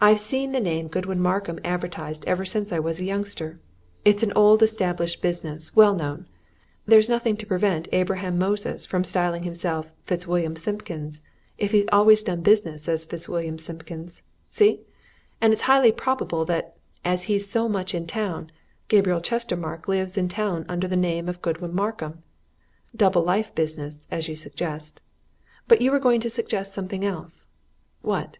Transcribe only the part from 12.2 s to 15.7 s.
done business as Fitzwilliam Simpkins see? And it's